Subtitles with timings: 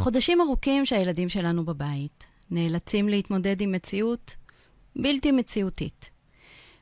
[0.00, 4.36] חודשים ארוכים שהילדים שלנו בבית נאלצים להתמודד עם מציאות
[4.96, 6.10] בלתי מציאותית.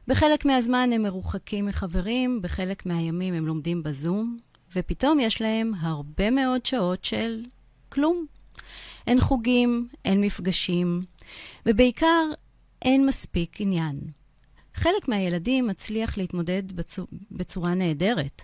[0.06, 4.38] בחלק מהזמן הם מרוחקים מחברים, בחלק מהימים הם לומדים בזום,
[4.76, 7.42] ופתאום יש להם הרבה מאוד שעות של
[7.88, 8.26] כלום.
[9.06, 11.02] אין חוגים, אין מפגשים,
[11.66, 12.24] ובעיקר
[12.82, 14.00] אין מספיק עניין.
[14.74, 18.42] חלק מהילדים מצליח להתמודד בצור, בצורה נהדרת.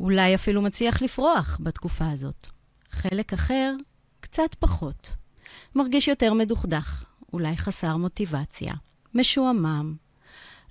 [0.00, 2.46] אולי אפילו מצליח לפרוח בתקופה הזאת.
[2.90, 3.74] חלק אחר,
[4.20, 5.10] קצת פחות.
[5.74, 8.74] מרגיש יותר מדוכדך, אולי חסר מוטיבציה,
[9.14, 9.96] משועמם,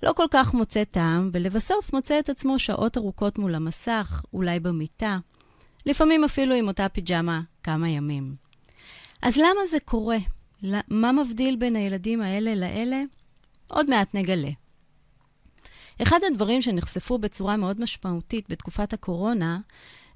[0.02, 5.18] לא כל כך מוצא טעם, ולבסוף מוצא את עצמו שעות ארוכות מול המסך, אולי במיטה,
[5.86, 8.34] לפעמים אפילו עם אותה פיג'מה כמה ימים.
[9.22, 10.18] אז למה זה קורה?
[10.88, 13.00] מה מבדיל בין הילדים האלה לאלה?
[13.68, 14.50] עוד מעט נגלה.
[16.02, 19.60] אחד הדברים שנחשפו בצורה מאוד משמעותית בתקופת הקורונה,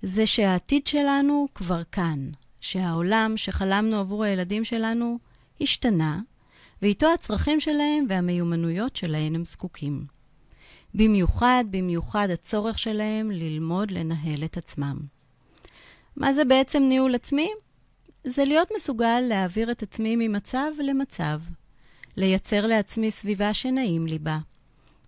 [0.03, 2.31] זה שהעתיד שלנו כבר כאן,
[2.63, 5.19] שהעולם שחלמנו עבור הילדים שלנו
[5.61, 6.21] השתנה,
[6.83, 10.07] ואיתו הצרכים שלהם והמיומנויות שלהם הם זקוקים.
[10.95, 15.01] במיוחד, במיוחד הצורך שלהם ללמוד לנהל את עצמם.
[16.17, 17.51] מה זה בעצם ניהול עצמי?
[18.25, 21.41] זה להיות מסוגל להעביר את עצמי ממצב למצב,
[22.17, 24.39] לייצר לעצמי סביבה שנעים לי בה,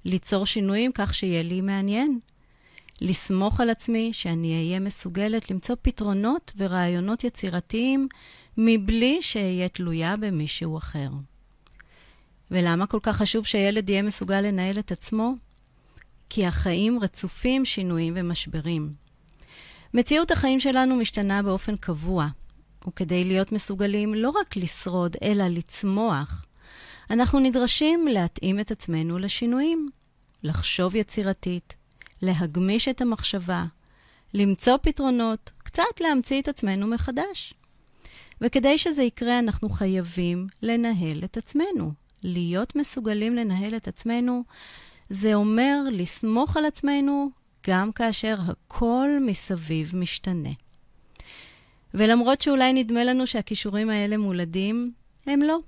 [0.04, 2.18] ליצור שינויים כך שיהיה לי מעניין,
[3.00, 8.08] לסמוך על עצמי שאני אהיה מסוגלת למצוא פתרונות ורעיונות יצירתיים
[8.56, 11.08] מבלי שאהיה תלויה במישהו אחר.
[12.50, 15.34] ולמה כל כך חשוב שילד יהיה מסוגל לנהל את עצמו?
[16.30, 18.92] כי החיים רצופים שינויים ומשברים.
[19.94, 22.26] מציאות החיים שלנו משתנה באופן קבוע,
[22.88, 26.46] וכדי להיות מסוגלים לא רק לשרוד, אלא לצמוח,
[27.10, 29.90] אנחנו נדרשים להתאים את עצמנו לשינויים,
[30.42, 31.74] לחשוב יצירתית,
[32.24, 33.64] להגמיש את המחשבה,
[34.34, 37.54] למצוא פתרונות, קצת להמציא את עצמנו מחדש.
[38.40, 41.92] וכדי שזה יקרה, אנחנו חייבים לנהל את עצמנו.
[42.22, 44.44] להיות מסוגלים לנהל את עצמנו,
[45.08, 47.30] זה אומר לסמוך על עצמנו
[47.66, 50.50] גם כאשר הכל מסביב משתנה.
[51.94, 54.92] ולמרות שאולי נדמה לנו שהכישורים האלה מולדים,
[55.26, 55.58] הם לא.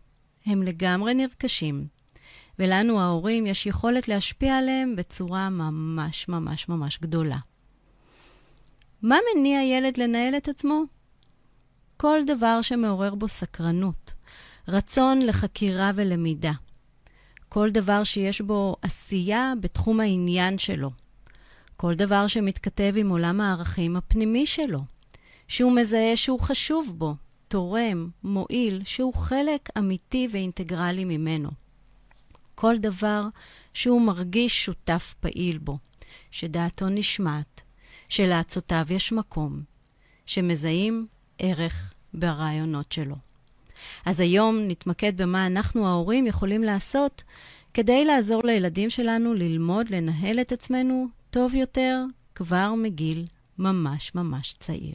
[0.47, 1.87] הם לגמרי נרכשים.
[2.59, 7.37] ולנו, ההורים, יש יכולת להשפיע עליהם בצורה ממש ממש ממש גדולה.
[9.03, 10.83] מה מניע ילד לנהל את עצמו?
[11.97, 14.12] כל דבר שמעורר בו סקרנות,
[14.69, 16.53] רצון לחקירה ולמידה.
[17.49, 20.91] כל דבר שיש בו עשייה בתחום העניין שלו.
[21.77, 24.81] כל דבר שמתכתב עם עולם הערכים הפנימי שלו.
[25.49, 27.15] שהוא מזהה שהוא חשוב בו,
[27.49, 31.50] תורם, מועיל, שהוא חלק אמיתי ואינטגרלי ממנו.
[32.56, 33.22] כל דבר
[33.75, 35.78] שהוא מרגיש שותף פעיל בו,
[36.31, 37.61] שדעתו נשמעת,
[38.09, 39.62] שלעצותיו יש מקום,
[40.27, 41.06] שמזהים
[41.39, 43.16] ערך ברעיונות שלו.
[44.05, 47.22] אז היום נתמקד במה אנחנו ההורים יכולים לעשות
[47.75, 53.27] כדי לעזור לילדים שלנו ללמוד לנהל את עצמנו טוב יותר כבר מגיל
[53.59, 54.95] ממש ממש צעיר.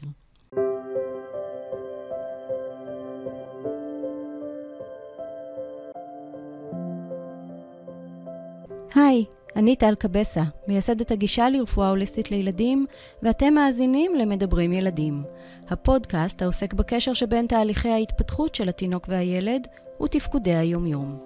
[8.94, 9.24] היי,
[9.56, 12.86] אני טל קבסה, מייסדת הגישה לרפואה הוליסטית לילדים,
[13.22, 15.22] ואתם מאזינים למדברים ילדים,
[15.68, 19.66] הפודקאסט העוסק בקשר שבין תהליכי ההתפתחות של התינוק והילד
[20.02, 21.18] ותפקודי היומיום.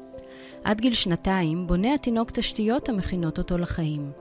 [0.65, 4.13] עד גיל שנתיים בונה התינוק תשתיות המכינות אותו לחיים,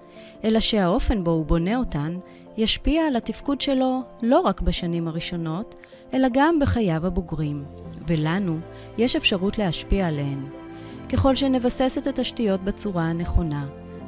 [0.43, 2.17] אלא שהאופן בו הוא בונה אותן
[2.57, 5.75] ישפיע על התפקוד שלו לא רק בשנים הראשונות,
[6.13, 7.65] אלא גם בחייו הבוגרים,
[8.07, 8.57] ולנו
[8.97, 10.64] יש אפשרות להשפיע עליהן.
[11.09, 13.65] ככל שנבסס את התשתיות בצורה הנכונה,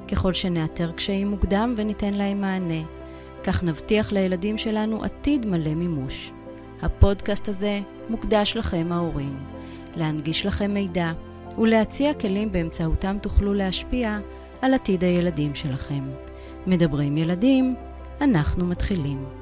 [0.08, 2.84] ככל שנאתר קשיים מוקדם וניתן להם מענה,
[3.44, 6.32] כך נבטיח לילדים שלנו עתיד מלא מימוש.
[6.82, 9.38] הפודקאסט הזה מוקדש לכם ההורים,
[9.96, 11.12] להנגיש לכם מידע
[11.58, 14.20] ולהציע כלים באמצעותם תוכלו להשפיע
[14.62, 16.04] על עתיד הילדים שלכם.
[16.68, 17.76] מדברים ילדים,
[18.22, 19.37] אנחנו מתחילים.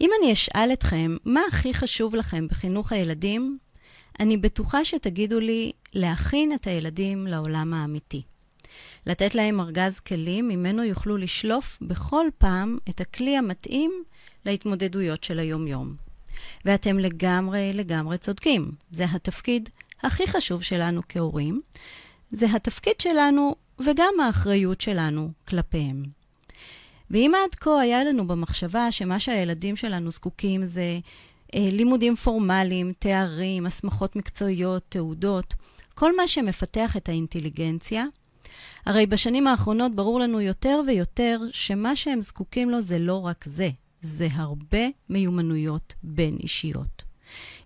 [0.00, 3.58] אם אני אשאל אתכם מה הכי חשוב לכם בחינוך הילדים,
[4.20, 8.22] אני בטוחה שתגידו לי להכין את הילדים לעולם האמיתי.
[9.06, 13.92] לתת להם ארגז כלים ממנו יוכלו לשלוף בכל פעם את הכלי המתאים
[14.44, 15.94] להתמודדויות של היום-יום.
[16.64, 18.70] ואתם לגמרי לגמרי צודקים.
[18.90, 19.68] זה התפקיד
[20.02, 21.60] הכי חשוב שלנו כהורים.
[22.30, 26.02] זה התפקיד שלנו וגם האחריות שלנו כלפיהם.
[27.10, 30.98] ואם עד כה היה לנו במחשבה שמה שהילדים שלנו זקוקים זה
[31.54, 35.54] אה, לימודים פורמליים, תארים, הסמכות מקצועיות, תעודות,
[35.94, 38.04] כל מה שמפתח את האינטליגנציה,
[38.86, 43.70] הרי בשנים האחרונות ברור לנו יותר ויותר שמה שהם זקוקים לו זה לא רק זה,
[44.02, 47.02] זה הרבה מיומנויות בין אישיות.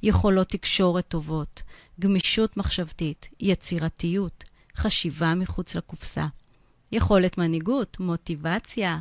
[0.02, 1.62] יכולות תקשורת טובות,
[2.00, 4.44] גמישות מחשבתית, יצירתיות,
[4.76, 6.26] חשיבה מחוץ לקופסה,
[6.92, 8.98] יכולת מנהיגות, מוטיבציה,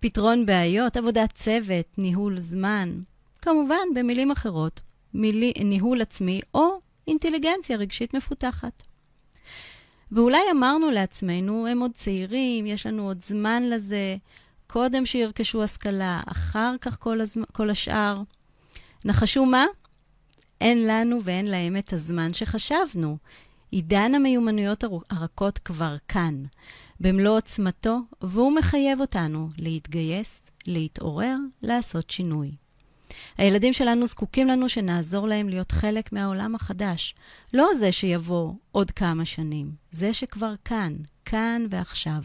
[0.00, 3.00] פתרון בעיות, עבודת צוות, ניהול זמן.
[3.42, 4.80] כמובן, במילים אחרות,
[5.14, 8.82] מילי, ניהול עצמי או אינטליגנציה רגשית מפותחת.
[10.12, 14.16] ואולי אמרנו לעצמנו, הם עוד צעירים, יש לנו עוד זמן לזה,
[14.66, 18.22] קודם שירכשו השכלה, אחר כך כל, הזמן, כל השאר.
[19.04, 19.66] נחשו מה?
[20.60, 23.16] אין לנו ואין להם את הזמן שחשבנו.
[23.74, 26.42] עידן המיומנויות הרכות כבר כאן,
[27.00, 32.50] במלוא עוצמתו, והוא מחייב אותנו להתגייס, להתעורר, לעשות שינוי.
[33.38, 37.14] הילדים שלנו זקוקים לנו שנעזור להם להיות חלק מהעולם החדש.
[37.54, 42.22] לא זה שיבוא עוד כמה שנים, זה שכבר כאן, כאן ועכשיו.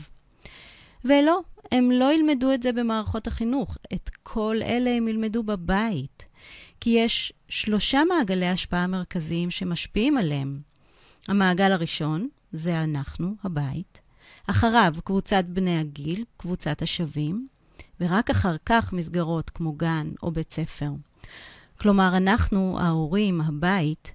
[1.06, 1.40] ולא,
[1.72, 6.26] הם לא ילמדו את זה במערכות החינוך, את כל אלה הם ילמדו בבית.
[6.82, 10.69] כי יש שלושה מעגלי השפעה מרכזיים שמשפיעים עליהם.
[11.28, 14.02] המעגל הראשון זה אנחנו, הבית.
[14.48, 17.48] אחריו קבוצת בני הגיל, קבוצת השווים,
[18.00, 20.92] ורק אחר כך מסגרות כמו גן או בית ספר.
[21.80, 24.14] כלומר, אנחנו, ההורים, הבית,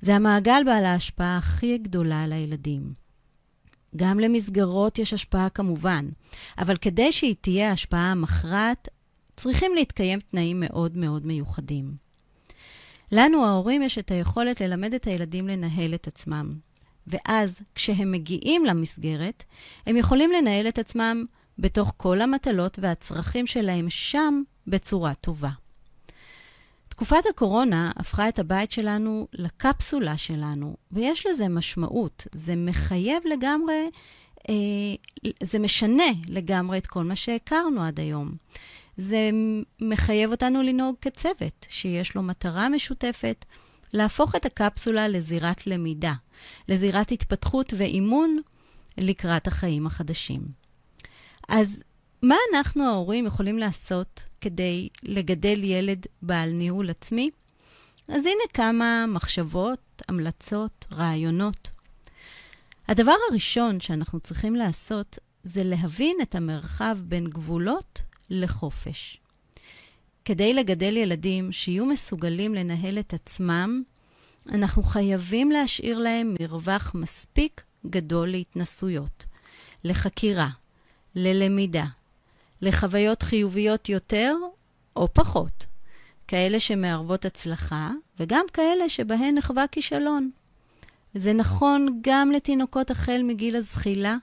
[0.00, 2.92] זה המעגל בעל ההשפעה הכי גדולה על הילדים.
[3.96, 6.08] גם למסגרות יש השפעה כמובן,
[6.58, 8.88] אבל כדי שהיא תהיה השפעה מכרעת,
[9.36, 12.09] צריכים להתקיים תנאים מאוד מאוד מיוחדים.
[13.12, 16.54] לנו, ההורים, יש את היכולת ללמד את הילדים לנהל את עצמם.
[17.06, 19.44] ואז, כשהם מגיעים למסגרת,
[19.86, 21.24] הם יכולים לנהל את עצמם
[21.58, 25.50] בתוך כל המטלות והצרכים שלהם שם בצורה טובה.
[26.88, 32.26] תקופת הקורונה הפכה את הבית שלנו לקפסולה שלנו, ויש לזה משמעות.
[32.34, 33.90] זה מחייב לגמרי,
[34.48, 34.54] אה,
[35.42, 38.34] זה משנה לגמרי את כל מה שהכרנו עד היום.
[39.00, 39.30] זה
[39.80, 43.44] מחייב אותנו לנהוג כצוות, שיש לו מטרה משותפת,
[43.92, 46.14] להפוך את הקפסולה לזירת למידה,
[46.68, 48.38] לזירת התפתחות ואימון
[48.98, 50.40] לקראת החיים החדשים.
[51.48, 51.82] אז
[52.22, 57.30] מה אנחנו ההורים יכולים לעשות כדי לגדל ילד בעל ניהול עצמי?
[58.08, 61.70] אז הנה כמה מחשבות, המלצות, רעיונות.
[62.88, 69.20] הדבר הראשון שאנחנו צריכים לעשות זה להבין את המרחב בין גבולות לחופש.
[70.24, 73.82] כדי לגדל ילדים שיהיו מסוגלים לנהל את עצמם,
[74.48, 79.24] אנחנו חייבים להשאיר להם מרווח מספיק גדול להתנסויות,
[79.84, 80.48] לחקירה,
[81.14, 81.84] ללמידה,
[82.62, 84.34] לחוויות חיוביות יותר
[84.96, 85.66] או פחות,
[86.28, 87.90] כאלה שמערבות הצלחה
[88.20, 90.30] וגם כאלה שבהן נחווה כישלון.
[91.14, 94.16] זה נכון גם לתינוקות החל מגיל הזחילה,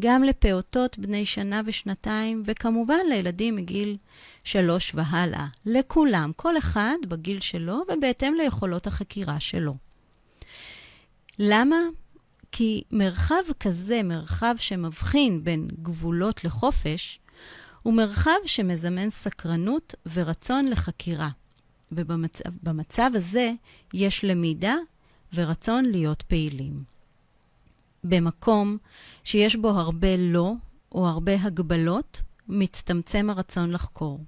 [0.00, 3.96] גם לפעוטות בני שנה ושנתיים, וכמובן לילדים מגיל
[4.44, 5.46] שלוש והלאה.
[5.66, 9.76] לכולם, כל אחד בגיל שלו ובהתאם ליכולות החקירה שלו.
[11.38, 11.76] למה?
[12.52, 17.20] כי מרחב כזה, מרחב שמבחין בין גבולות לחופש,
[17.82, 21.28] הוא מרחב שמזמן סקרנות ורצון לחקירה.
[21.92, 23.52] ובמצב הזה
[23.94, 24.74] יש למידה
[25.34, 26.91] ורצון להיות פעילים.
[28.04, 28.78] במקום
[29.24, 30.52] שיש בו הרבה לא
[30.92, 34.20] או הרבה הגבלות, מצטמצם הרצון לחקור.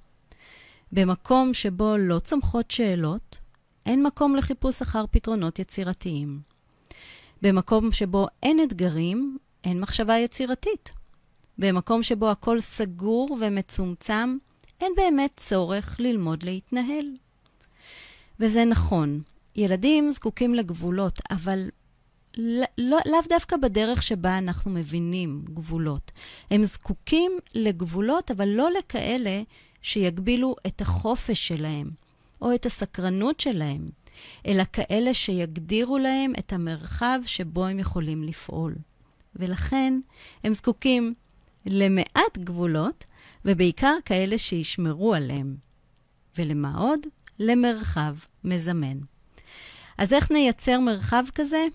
[0.93, 3.39] במקום שבו לא צומחות שאלות,
[3.87, 6.41] אין מקום לחיפוש אחר פתרונות יצירתיים.
[7.43, 10.93] במקום שבו אין אתגרים, אין מחשבה יצירתית.
[11.59, 14.37] במקום שבו הכל סגור ומצומצם,
[14.81, 17.07] אין באמת צורך ללמוד להתנהל.
[18.41, 19.23] וזה נכון,
[19.57, 21.69] ילדים זקוקים לגבולות, אבל
[22.39, 26.13] לא, לאו דווקא בדרך שבה אנחנו מבינים גבולות.
[26.51, 29.43] הם זקוקים לגבולות, אבל לא לכאלה
[29.83, 31.91] שיגבילו את החופש שלהם
[32.43, 33.91] או את הסקרנות שלהם,
[34.47, 38.75] אלא כאלה שיגדירו להם את המרחב שבו הם יכולים לפעול.
[39.37, 40.01] ולכן
[40.45, 41.15] הם זקוקים
[41.67, 43.05] למעט גבולות,
[43.45, 45.57] ובעיקר כאלה שישמרו עליהם.
[46.39, 47.01] ולמה עוד?
[47.39, 48.15] למרחב
[48.45, 48.99] מזמן.
[49.99, 51.67] אז איך נייצר מרחב כזה?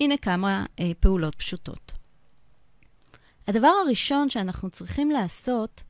[0.00, 1.92] הנה כמה אה, פעולות פשוטות.
[3.48, 5.82] הדבר הראשון שאנחנו צריכים לעשות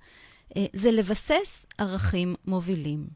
[0.56, 3.06] אה, זה לבסס ערכים מובילים.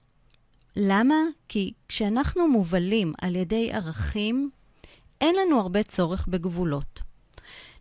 [0.76, 1.16] למה?
[1.48, 4.50] כי כשאנחנו מובלים על ידי ערכים,
[5.20, 7.00] אין לנו הרבה צורך בגבולות.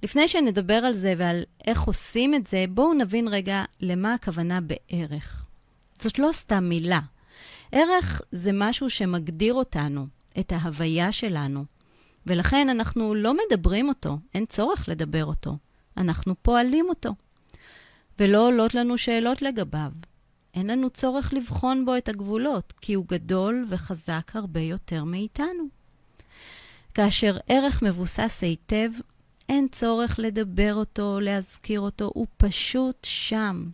[0.04, 5.46] לפני שנדבר על זה ועל איך עושים את זה, בואו נבין רגע למה הכוונה בערך.
[6.00, 7.00] זאת לא סתם מילה.
[7.72, 10.08] ערך זה משהו שמגדיר אותנו,
[10.40, 11.66] את ההוויה שלנו,
[12.26, 15.58] ולכן אנחנו לא מדברים אותו, אין צורך לדבר אותו.
[15.98, 17.16] אנחנו פועלים אותו.
[18.20, 19.92] ולא עולות לנו שאלות לגביו.
[20.54, 25.64] אין לנו צורך לבחון בו את הגבולות, כי הוא גדול וחזק הרבה יותר מאיתנו.
[26.94, 28.90] כאשר ערך מבוסס היטב,
[29.50, 33.66] אין צורך לדבר אותו, להזכיר אותו, הוא פשוט שם.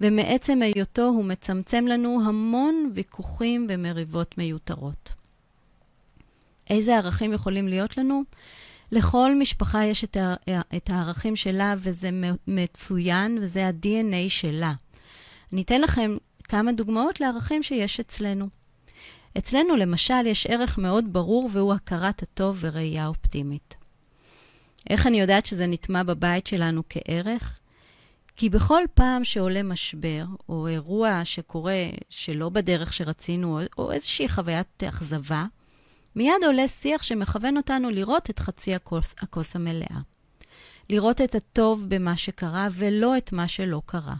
[0.00, 5.17] ומעצם היותו הוא מצמצם לנו המון ויכוחים ומריבות מיותרות.
[6.70, 8.22] איזה ערכים יכולים להיות לנו?
[8.92, 10.34] לכל משפחה יש את, ה-
[10.76, 12.10] את הערכים שלה, וזה
[12.46, 14.72] מצוין, וזה ה-DNA שלה.
[15.52, 18.48] אני אתן לכם כמה דוגמאות לערכים שיש אצלנו.
[19.38, 23.74] אצלנו, למשל, יש ערך מאוד ברור, והוא הכרת הטוב וראייה אופטימית.
[24.90, 27.60] איך אני יודעת שזה נטמע בבית שלנו כערך?
[28.36, 35.44] כי בכל פעם שעולה משבר, או אירוע שקורה שלא בדרך שרצינו, או איזושהי חוויית אכזבה,
[36.18, 39.98] מיד עולה שיח שמכוון אותנו לראות את חצי הכוס, הכוס המלאה.
[40.90, 44.14] לראות את הטוב במה שקרה ולא את מה שלא קרה.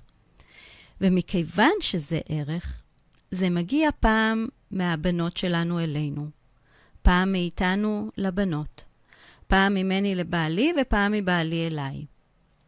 [1.01, 2.83] ומכיוון שזה ערך,
[3.31, 6.27] זה מגיע פעם מהבנות שלנו אלינו,
[7.03, 8.85] פעם מאיתנו לבנות,
[9.47, 12.05] פעם ממני לבעלי ופעם מבעלי אליי.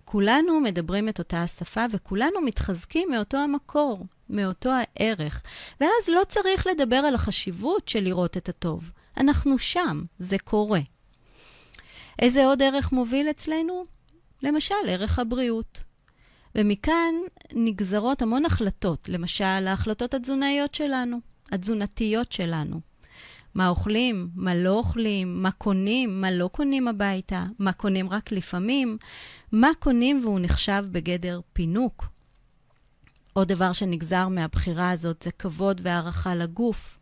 [0.04, 5.42] כולנו מדברים את אותה השפה וכולנו מתחזקים מאותו המקור, מאותו הערך,
[5.80, 8.90] ואז לא צריך לדבר על החשיבות של לראות את הטוב.
[9.16, 10.80] אנחנו שם, זה קורה.
[12.18, 13.84] איזה עוד ערך מוביל אצלנו?
[14.42, 15.82] למשל, ערך הבריאות.
[16.54, 17.14] ומכאן
[17.52, 21.20] נגזרות המון החלטות, למשל, ההחלטות התזונאיות שלנו,
[21.52, 22.80] התזונתיות שלנו.
[23.54, 28.98] מה אוכלים, מה לא אוכלים, מה קונים, מה לא קונים הביתה, מה קונים רק לפעמים,
[29.52, 32.06] מה קונים והוא נחשב בגדר פינוק.
[33.32, 36.98] עוד דבר שנגזר מהבחירה הזאת זה כבוד והערכה לגוף.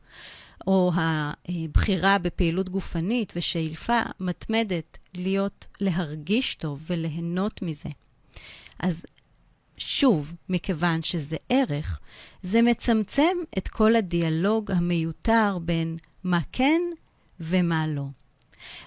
[0.67, 7.88] או הבחירה בפעילות גופנית ושאיפה מתמדת להיות, להרגיש טוב וליהנות מזה.
[8.79, 9.05] אז
[9.77, 12.00] שוב, מכיוון שזה ערך,
[12.43, 16.81] זה מצמצם את כל הדיאלוג המיותר בין מה כן
[17.41, 18.05] ומה לא.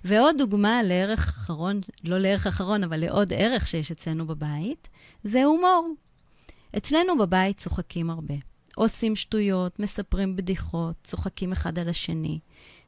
[0.04, 4.88] ועוד דוגמה לערך אחרון, לא לערך אחרון, אבל לעוד ערך שיש אצלנו בבית,
[5.24, 5.94] זה הומור.
[6.78, 8.36] אצלנו בבית צוחקים הרבה.
[8.82, 12.40] עושים שטויות, מספרים בדיחות, צוחקים אחד על השני.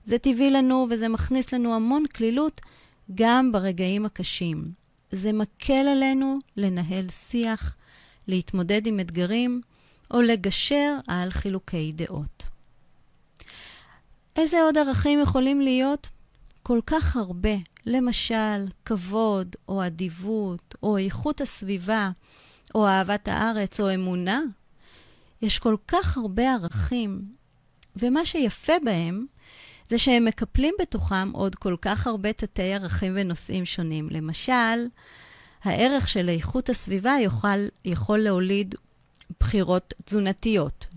[0.06, 2.62] זה טבעי לנו וזה מכניס לנו המון כלילות
[3.16, 4.72] גם ברגעים הקשים.
[5.12, 7.76] זה מקל עלינו לנהל שיח,
[8.28, 9.62] להתמודד עם אתגרים
[10.12, 12.44] או לגשר על חילוקי דעות.
[14.36, 16.10] איזה עוד ערכים יכולים להיות?
[16.64, 17.56] כל כך הרבה.
[17.86, 22.10] למשל, כבוד, או אדיבות, או איכות הסביבה,
[22.76, 24.42] או אהבת הארץ, או אמונה,
[25.44, 27.22] יש כל כך הרבה ערכים,
[27.96, 29.26] ומה שיפה בהם
[29.90, 34.08] זה שהם מקפלים בתוכם עוד כל כך הרבה תתי ערכים ונושאים שונים.
[34.12, 34.88] למשל,
[35.64, 38.76] הערך של איכות הסביבה יוכל, יכול להוליד
[39.40, 40.88] בחירות תזונתיות,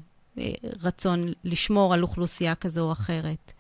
[0.83, 3.53] רצון לשמור על אוכלוסייה כזו או אחרת.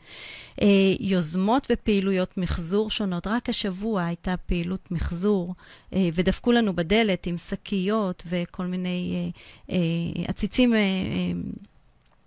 [0.62, 0.66] אה,
[1.00, 3.26] יוזמות ופעילויות מחזור שונות.
[3.26, 5.54] רק השבוע הייתה פעילות מחזור,
[5.94, 9.32] אה, ודפקו לנו בדלת עם שקיות וכל מיני
[9.70, 9.76] אה,
[10.28, 10.74] עציצים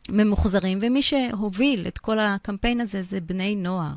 [0.09, 3.93] ממוחזרים, ומי שהוביל את כל הקמפיין הזה זה בני נוער.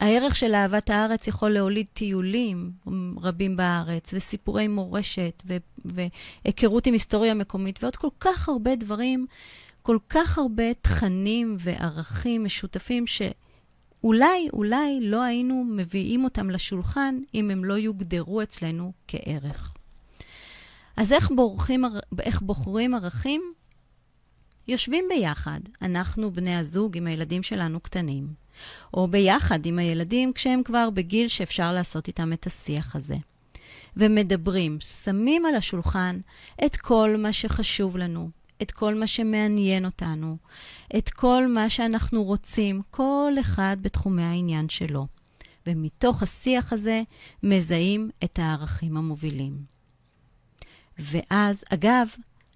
[0.00, 2.70] הערך של אהבת הארץ יכול להוליד טיולים
[3.22, 5.42] רבים בארץ, וסיפורי מורשת,
[5.84, 9.26] והיכרות עם היסטוריה מקומית, ועוד כל כך הרבה דברים
[9.86, 17.64] כל כך הרבה תכנים וערכים משותפים שאולי, אולי לא היינו מביאים אותם לשולחן אם הם
[17.64, 19.74] לא יוגדרו אצלנו כערך.
[20.96, 21.84] אז איך, בורחים,
[22.20, 23.42] איך בוחרים ערכים?
[24.68, 28.43] יושבים ביחד, אנחנו בני הזוג עם הילדים שלנו קטנים,
[28.94, 33.16] או ביחד עם הילדים כשהם כבר בגיל שאפשר לעשות איתם את השיח הזה.
[33.96, 36.20] ומדברים, שמים על השולחן
[36.64, 38.30] את כל מה שחשוב לנו,
[38.62, 40.36] את כל מה שמעניין אותנו,
[40.98, 45.06] את כל מה שאנחנו רוצים, כל אחד בתחומי העניין שלו.
[45.66, 47.02] ומתוך השיח הזה
[47.42, 49.58] מזהים את הערכים המובילים.
[50.98, 52.08] ואז, אגב,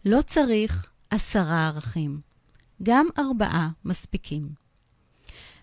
[0.04, 2.20] לא צריך עשרה ערכים,
[2.82, 4.67] גם ארבעה מספיקים.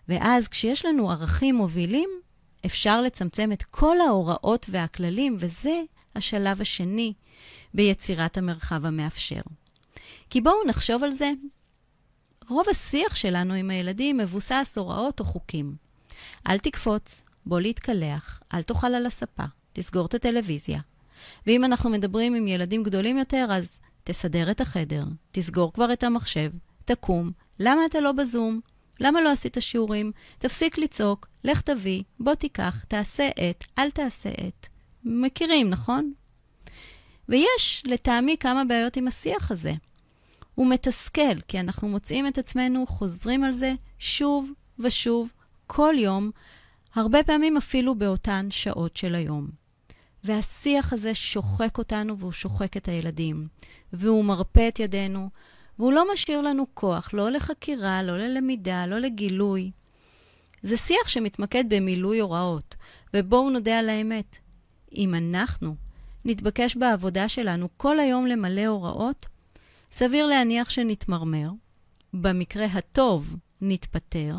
[0.09, 2.09] ואז כשיש לנו ערכים מובילים,
[2.65, 5.81] אפשר לצמצם את כל ההוראות והכללים, וזה
[6.15, 7.13] השלב השני
[7.73, 9.41] ביצירת המרחב המאפשר.
[10.29, 11.31] כי בואו נחשוב על זה.
[12.49, 15.75] רוב השיח שלנו עם הילדים מבוסס הוראות או חוקים.
[16.49, 19.43] אל תקפוץ, בוא להתקלח, אל תאכל על הספה,
[19.73, 20.79] תסגור את הטלוויזיה.
[21.47, 26.51] ואם אנחנו מדברים עם ילדים גדולים יותר, אז תסדר את החדר, תסגור כבר את המחשב,
[26.85, 28.59] תקום, למה אתה לא בזום?
[28.99, 30.11] למה לא עשית שיעורים?
[30.37, 34.67] תפסיק לצעוק, לך תביא, בוא תיקח, תעשה את, אל תעשה את.
[35.03, 36.13] מכירים, נכון?
[37.29, 39.73] ויש לטעמי כמה בעיות עם השיח הזה.
[40.55, 45.31] הוא מתסכל, כי אנחנו מוצאים את עצמנו חוזרים על זה שוב ושוב,
[45.67, 46.31] כל יום,
[46.95, 49.47] הרבה פעמים אפילו באותן שעות של היום.
[50.23, 53.47] והשיח הזה שוחק אותנו והוא שוחק את הילדים,
[53.93, 55.29] והוא מרפה את ידינו,
[55.79, 59.71] והוא לא משאיר לנו כוח, לא לחקירה, לא ללמידה, לא לגילוי.
[60.61, 62.75] זה שיח שמתמקד במילוי הוראות,
[63.13, 64.37] ובואו נודה על האמת.
[64.95, 65.75] אם אנחנו
[66.25, 69.25] נתבקש בעבודה שלנו כל היום למלא הוראות,
[69.91, 71.49] סביר להניח שנתמרמר,
[72.13, 74.35] במקרה הטוב נתפטר,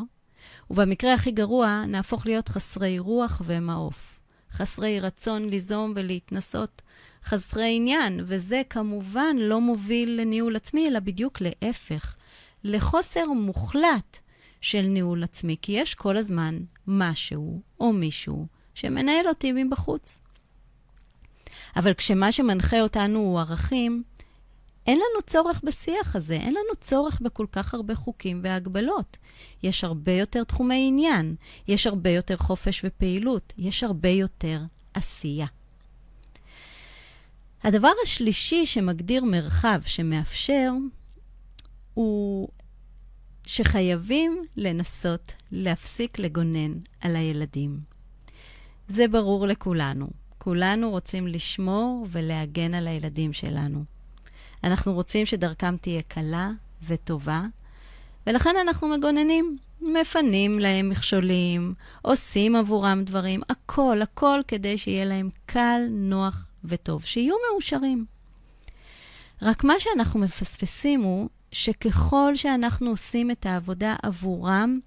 [0.70, 6.82] ובמקרה הכי גרוע נהפוך להיות חסרי רוח ומעוף, חסרי רצון ליזום ולהתנסות,
[7.26, 12.16] חסרי עניין, וזה כמובן לא מוביל לניהול עצמי, אלא בדיוק להפך,
[12.64, 14.18] לחוסר מוחלט
[14.60, 20.20] של ניהול עצמי, כי יש כל הזמן משהו או מישהו שמנהל אותי מבחוץ.
[21.76, 24.02] אבל כשמה שמנחה אותנו הוא ערכים,
[24.86, 29.16] אין לנו צורך בשיח הזה, אין לנו צורך בכל כך הרבה חוקים והגבלות.
[29.62, 31.36] יש הרבה יותר תחומי עניין,
[31.68, 34.60] יש הרבה יותר חופש ופעילות, יש הרבה יותר
[34.94, 35.46] עשייה.
[37.64, 40.70] הדבר השלישי שמגדיר מרחב שמאפשר,
[41.94, 42.48] הוא
[43.46, 47.80] שחייבים לנסות להפסיק לגונן על הילדים.
[48.88, 50.06] זה ברור לכולנו.
[50.38, 53.84] כולנו רוצים לשמור ולהגן על הילדים שלנו.
[54.64, 56.50] אנחנו רוצים שדרכם תהיה קלה
[56.86, 57.42] וטובה,
[58.26, 65.80] ולכן אנחנו מגוננים, מפנים להם מכשולים, עושים עבורם דברים, הכל, הכל כדי שיהיה להם קל,
[65.90, 68.04] נוח וטוב, שיהיו מאושרים.
[69.42, 74.78] רק מה שאנחנו מפספסים הוא שככל שאנחנו עושים את העבודה עבורם,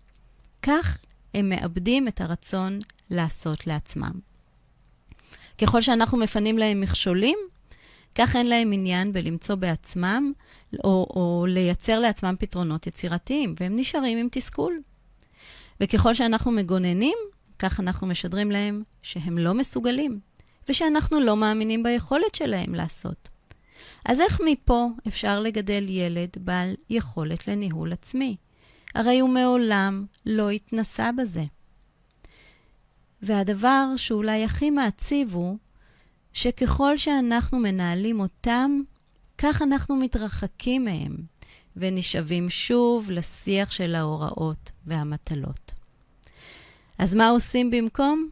[0.62, 0.98] כך
[1.34, 4.12] הם מאבדים את הרצון לעשות לעצמם.
[5.62, 7.38] ככל שאנחנו מפנים להם מכשולים,
[8.16, 10.32] כך אין להם עניין בלמצוא בעצמם
[10.84, 14.82] או, או לייצר לעצמם פתרונות יצירתיים, והם נשארים עם תסכול.
[15.82, 17.18] וככל שאנחנו מגוננים,
[17.60, 20.20] כך אנחנו משדרים להם שהם לא מסוגלים,
[20.70, 23.30] ושאנחנו לא מאמינים ביכולת שלהם לעשות.
[24.06, 28.36] אז איך מפה אפשר לגדל ילד בעל יכולת לניהול עצמי?
[28.96, 31.44] הרי הוא מעולם לא התנסה בזה.
[33.22, 35.58] והדבר שאולי הכי מעציב הוא
[36.34, 38.82] שככל שאנחנו מנהלים אותם,
[39.38, 41.18] כך אנחנו מתרחקים מהם
[41.76, 45.72] ונשאבים שוב לשיח של ההוראות והמטלות.
[46.98, 48.30] אז מה עושים במקום?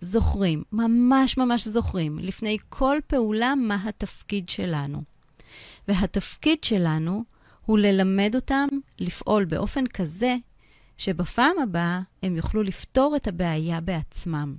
[0.00, 5.02] זוכרים, ממש ממש זוכרים, לפני כל פעולה מה התפקיד שלנו.
[5.88, 7.24] והתפקיד שלנו
[7.66, 8.66] הוא ללמד אותם
[8.98, 10.36] לפעול באופן כזה
[10.96, 14.56] שבפעם הבאה הם יוכלו לפתור את הבעיה בעצמם.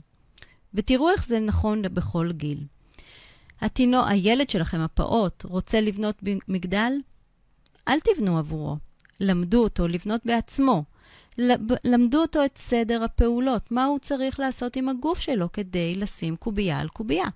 [0.74, 2.64] ותראו איך זה נכון בכל גיל.
[3.62, 6.92] התינו, הילד שלכם, הפעוט, רוצה לבנות מגדל?
[7.88, 8.78] אל תבנו עבורו.
[9.20, 10.84] למדו אותו לבנות בעצמו.
[11.84, 16.80] למדו אותו את סדר הפעולות, מה הוא צריך לעשות עם הגוף שלו כדי לשים קובייה
[16.80, 17.28] על קובייה.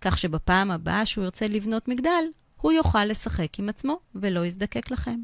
[0.00, 2.24] כך שבפעם הבאה שהוא ירצה לבנות מגדל,
[2.60, 5.20] הוא יוכל לשחק עם עצמו ולא יזדקק לכם.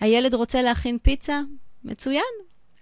[0.00, 1.40] הילד רוצה להכין פיצה?
[1.84, 2.22] מצוין.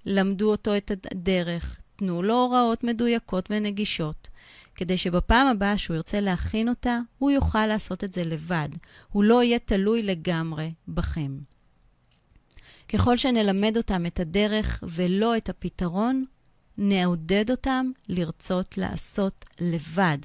[0.07, 4.29] למדו אותו את הדרך, תנו לו הוראות מדויקות ונגישות,
[4.75, 8.69] כדי שבפעם הבאה שהוא ירצה להכין אותה, הוא יוכל לעשות את זה לבד.
[9.13, 11.39] הוא לא יהיה תלוי לגמרי בכם.
[12.95, 16.25] ככל שנלמד אותם את הדרך ולא את הפתרון,
[16.79, 20.19] נעודד אותם לרצות לעשות לבד.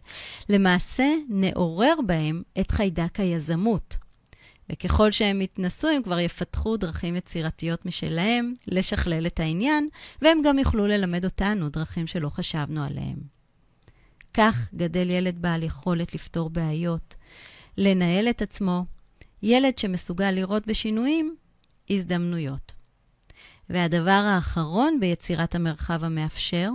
[0.50, 3.98] למעשה, נעורר בהם את חיידק היזמות.
[4.72, 9.88] וככל שהם יתנסו, הם כבר יפתחו דרכים יצירתיות משלהם לשכלל את העניין,
[10.22, 13.18] והם גם יוכלו ללמד אותנו דרכים שלא חשבנו עליהם.
[14.34, 17.16] כך גדל ילד בעל יכולת לפתור בעיות,
[17.78, 18.86] לנהל את עצמו,
[19.44, 21.36] ילד שמסוגל לראות בשינויים
[21.90, 22.74] הזדמנויות.
[23.70, 26.70] והדבר האחרון ביצירת המרחב המאפשר,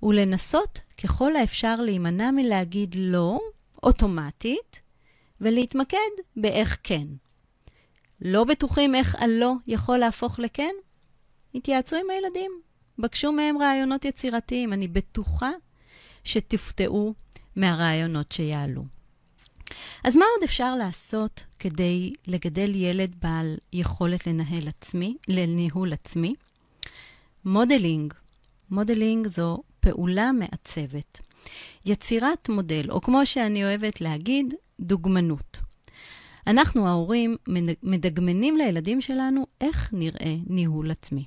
[0.00, 3.40] הוא לנסות ככל האפשר להימנע מלהגיד לא
[3.82, 4.80] אוטומטית,
[5.40, 7.06] ולהתמקד באיך כן.
[8.20, 10.74] לא בטוחים איך הלא יכול להפוך לכן?
[11.54, 12.50] התייעצו עם הילדים,
[12.98, 14.72] בקשו מהם רעיונות יצירתיים.
[14.72, 15.50] אני בטוחה
[16.24, 17.14] שתופתעו
[17.56, 18.99] מהרעיונות שיעלו.
[20.04, 26.34] אז מה עוד אפשר לעשות כדי לגדל ילד בעל יכולת לנהל עצמי, לניהול עצמי?
[27.44, 28.14] modeling.
[28.70, 31.20] modeling זו פעולה מעצבת.
[31.86, 35.58] יצירת מודל, או כמו שאני אוהבת להגיד, דוגמנות.
[36.46, 37.36] אנחנו, ההורים,
[37.82, 41.24] מדגמנים לילדים שלנו איך נראה ניהול עצמי.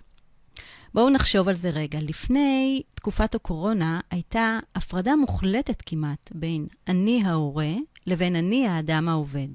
[0.93, 1.99] בואו נחשוב על זה רגע.
[2.01, 7.73] לפני תקופת הקורונה הייתה הפרדה מוחלטת כמעט בין אני ההורה
[8.07, 9.47] לבין אני האדם העובד.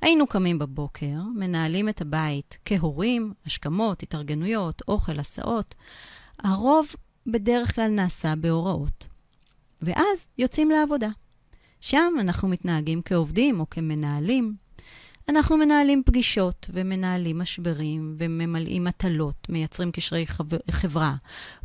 [0.00, 5.74] היינו קמים בבוקר, מנהלים את הבית כהורים, השכמות, התארגנויות, אוכל, הסעות.
[6.38, 6.86] הרוב
[7.26, 9.06] בדרך כלל נעשה בהוראות.
[9.82, 11.08] ואז יוצאים לעבודה.
[11.80, 14.54] שם אנחנו מתנהגים כעובדים או כמנהלים.
[15.28, 20.26] אנחנו מנהלים פגישות ומנהלים משברים וממלאים מטלות, מייצרים קשרי
[20.70, 21.14] חברה,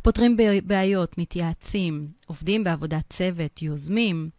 [0.02, 4.30] פותרים בעיות, מתייעצים, עובדים בעבודת צוות, יוזמים,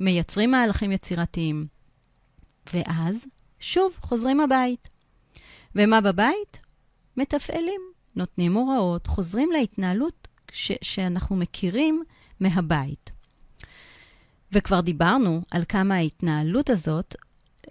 [0.00, 1.66] מייצרים מהלכים יצירתיים.
[2.74, 3.26] ואז
[3.60, 4.88] שוב חוזרים הבית.
[5.74, 6.60] ומה בבית?
[7.16, 7.80] מתפעלים,
[8.16, 12.04] נותנים הוראות, חוזרים להתנהלות ש- שאנחנו מכירים
[12.40, 13.10] מהבית.
[14.52, 17.14] וכבר דיברנו על כמה ההתנהלות הזאת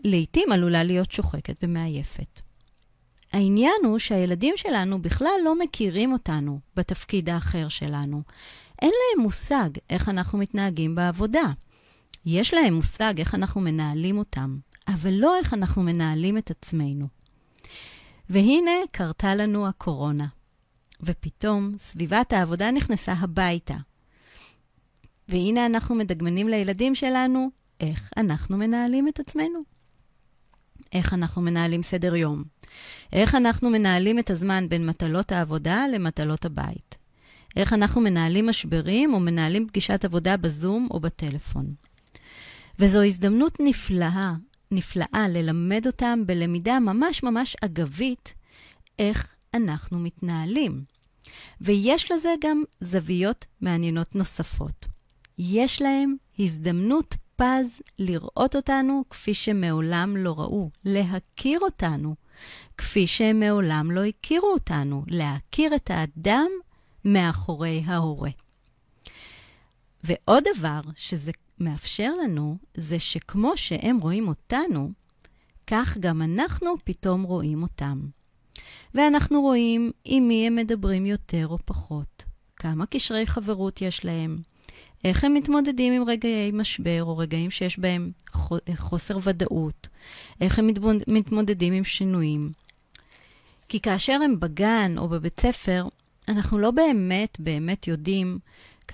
[0.04, 2.42] לעתים עלולה להיות שוחקת ומעייפת.
[3.34, 8.22] העניין הוא שהילדים שלנו בכלל לא מכירים אותנו בתפקיד האחר שלנו.
[8.82, 11.46] אין להם מושג איך אנחנו מתנהגים בעבודה.
[12.26, 17.08] יש להם מושג איך אנחנו מנהלים אותם, אבל לא איך אנחנו מנהלים את עצמנו.
[18.30, 20.28] והנה קרתה לנו הקורונה,
[21.02, 23.76] ופתאום סביבת העבודה נכנסה הביתה.
[25.30, 27.50] והנה אנחנו מדגמנים לילדים שלנו
[27.80, 29.60] איך אנחנו מנהלים את עצמנו.
[30.94, 32.44] איך אנחנו מנהלים סדר יום.
[33.14, 36.98] איך אנחנו מנהלים את הזמן בין מטלות העבודה למטלות הבית.
[37.56, 41.74] איך אנחנו מנהלים משברים או מנהלים פגישת עבודה בזום או בטלפון.
[42.80, 44.34] וזו הזדמנות נפלאה,
[44.72, 48.34] נפלאה ללמד אותם בלמידה ממש ממש אגבית
[49.00, 50.84] איך אנחנו מתנהלים.
[51.62, 54.86] ויש לזה גם זוויות מעניינות נוספות.
[55.38, 62.16] יש להם הזדמנות פז לראות אותנו כפי שמעולם לא ראו, להכיר אותנו
[62.78, 66.48] כפי שהם מעולם לא הכירו אותנו, להכיר את האדם
[67.06, 68.30] מאחורי ההורה.
[70.04, 74.92] ועוד דבר שזה מאפשר לנו, זה שכמו שהם רואים אותנו,
[75.68, 78.00] כך גם אנחנו פתאום רואים אותם.
[78.94, 82.24] ואנחנו רואים עם מי הם מדברים יותר או פחות,
[82.56, 84.38] כמה קשרי חברות יש להם,
[85.06, 88.12] איך הם מתמודדים עם רגעי משבר או רגעים שיש בהם
[88.76, 89.88] חוסר ודאות,
[90.42, 90.68] איך הם
[91.08, 92.52] מתמודדים עם שינויים.
[93.70, 95.88] כי כאשר הם בגן או בבית ספר,
[96.28, 98.40] אנחנו לא באמת באמת יודעים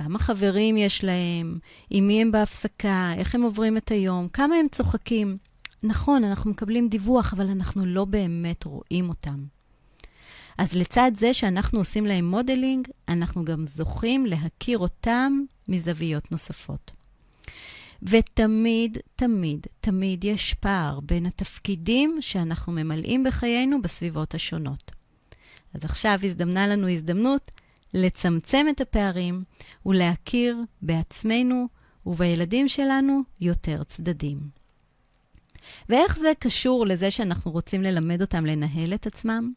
[0.04, 1.60] כמה חברים יש להם,
[1.90, 5.38] עם מי הם בהפסקה, איך הם עוברים את היום, כמה הם צוחקים.
[5.84, 9.44] נכון, אנחנו מקבלים דיווח, אבל אנחנו לא באמת רואים אותם.
[10.58, 16.92] אז לצד זה שאנחנו עושים להם modeling, אנחנו גם זוכים להכיר אותם מזוויות נוספות.
[18.04, 24.92] ותמיד, תמיד, תמיד יש פער בין התפקידים שאנחנו ממלאים בחיינו בסביבות השונות.
[25.74, 27.52] אז עכשיו הזדמנה לנו הזדמנות
[27.94, 29.44] לצמצם את הפערים
[29.86, 31.68] ולהכיר בעצמנו
[32.06, 34.40] ובילדים שלנו יותר צדדים.
[35.90, 39.54] ואיך זה קשור לזה שאנחנו רוצים ללמד אותם לנהל את עצמם?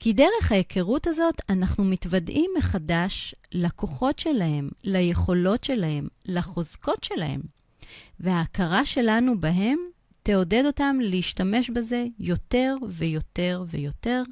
[0.00, 7.40] כי דרך ההיכרות הזאת אנחנו מתוודעים מחדש לכוחות שלהם, ליכולות שלהם, לחוזקות שלהם.
[8.20, 9.78] וההכרה שלנו בהם
[10.22, 14.22] תעודד אותם להשתמש בזה יותר ויותר ויותר,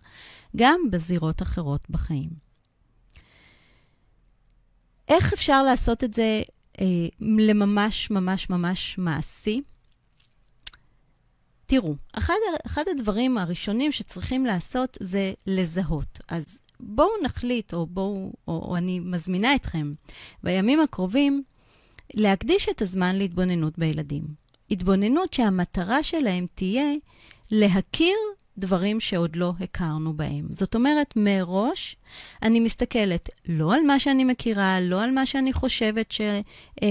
[0.56, 2.47] גם בזירות אחרות בחיים.
[5.08, 6.42] איך אפשר לעשות את זה
[6.80, 6.86] אה,
[7.20, 9.62] לממש ממש ממש מעשי?
[11.66, 12.34] תראו, אחד,
[12.66, 16.18] אחד הדברים הראשונים שצריכים לעשות זה לזהות.
[16.28, 19.92] אז בואו נחליט, או בואו, או, או אני מזמינה אתכם,
[20.42, 21.42] בימים הקרובים,
[22.14, 24.24] להקדיש את הזמן להתבוננות בילדים.
[24.70, 26.92] התבוננות שהמטרה שלהם תהיה
[27.50, 28.16] להכיר
[28.58, 30.46] דברים שעוד לא הכרנו בהם.
[30.50, 31.96] זאת אומרת, מראש
[32.42, 36.38] אני מסתכלת לא על מה שאני מכירה, לא על מה שאני חושבת ש, אה,
[36.82, 36.88] אה,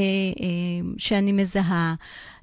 [0.98, 1.96] שאני מזהה,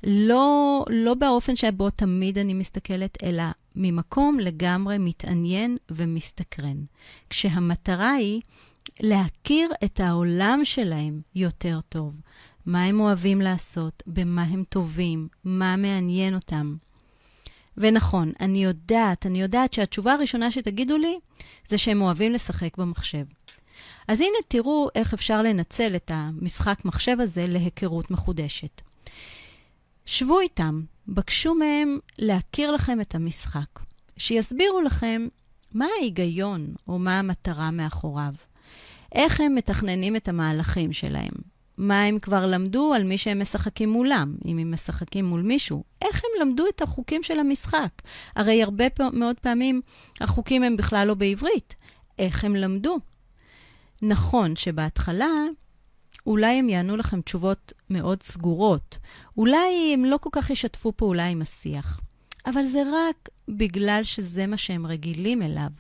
[0.05, 3.45] לא, לא באופן שבו תמיד אני מסתכלת, אלא
[3.77, 6.85] ממקום לגמרי מתעניין ומסתקרן.
[7.31, 8.41] כשהמטרה היא
[9.01, 12.21] להכיר את העולם שלהם יותר טוב.
[12.67, 16.77] מה הם אוהבים לעשות, במה הם טובים, מה מעניין אותם.
[17.77, 21.19] ונכון, אני יודעת, אני יודעת שהתשובה הראשונה שתגידו לי
[21.67, 23.25] זה שהם אוהבים לשחק במחשב.
[24.09, 28.81] אז הנה תראו איך אפשר לנצל את המשחק מחשב הזה להיכרות מחודשת.
[30.07, 33.81] שבו איתם, בקשו מהם להכיר לכם את המשחק,
[34.17, 35.27] שיסבירו לכם
[35.73, 38.35] מה ההיגיון או מה המטרה מאחוריו,
[39.15, 41.33] איך הם מתכננים את המהלכים שלהם,
[41.79, 45.85] מה הם כבר למדו על מי שהם משחקים מולם, אם הם משחקים מול מישהו.
[46.03, 47.91] איך הם למדו את החוקים של המשחק?
[48.37, 49.81] הרי הרבה מאוד פעמים
[50.21, 51.75] החוקים הם בכלל לא בעברית.
[52.19, 52.99] איך הם למדו?
[54.03, 55.31] נכון שבהתחלה
[56.27, 58.99] אולי הם יענו לכם תשובות מאוד סגורות.
[59.37, 62.01] אולי הם לא כל כך ישתפו פעולה עם השיח.
[62.47, 65.71] אבל זה רק בגלל שזה מה שהם רגילים אליו.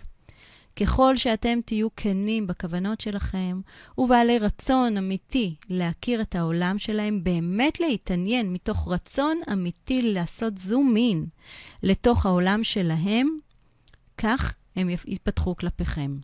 [0.76, 3.60] ככל שאתם תהיו כנים בכוונות שלכם
[3.98, 11.26] ובעלי רצון אמיתי להכיר את העולם שלהם, באמת להתעניין מתוך רצון אמיתי לעשות זום אין
[11.82, 13.28] לתוך העולם שלהם,
[14.18, 16.18] כך הם יפתחו כלפיכם.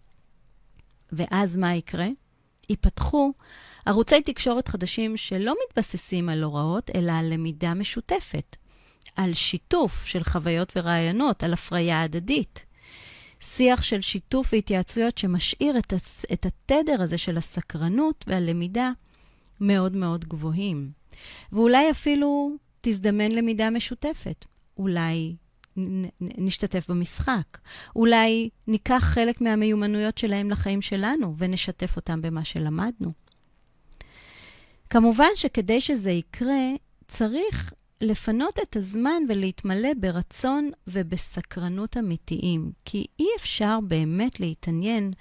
[1.12, 2.08] ואז מה יקרה?
[2.68, 3.32] ייפתחו
[3.86, 8.56] ערוצי תקשורת חדשים שלא מתבססים על הוראות, אלא על למידה משותפת,
[9.16, 12.69] על שיתוף של חוויות ורעיונות, על הפריה הדדית.
[13.40, 18.90] שיח של שיתוף והתייעצויות שמשאיר את, הס, את התדר הזה של הסקרנות והלמידה
[19.61, 20.90] מאוד מאוד גבוהים.
[21.53, 24.44] ואולי אפילו תזדמן למידה משותפת.
[24.79, 25.37] אולי
[26.20, 27.59] נשתתף במשחק.
[27.96, 33.12] אולי ניקח חלק מהמיומנויות שלהם לחיים שלנו ונשתף אותם במה שלמדנו.
[34.90, 36.68] כמובן שכדי שזה יקרה,
[37.09, 45.12] צריך לפנות את הזמן ולהתמלא ברצון ובסקרנות אמיתיים, כי אי אפשר באמת להתעניין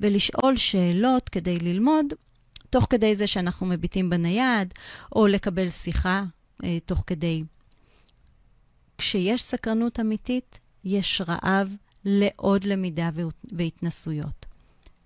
[0.00, 2.06] ולשאול שאלות כדי ללמוד,
[2.70, 4.74] תוך כדי זה שאנחנו מביטים בנייד,
[5.16, 6.24] או לקבל שיחה
[6.64, 7.44] אה, תוך כדי.
[8.98, 11.68] כשיש סקרנות אמיתית, יש רעב
[12.04, 13.10] לעוד למידה
[13.52, 14.46] והתנסויות.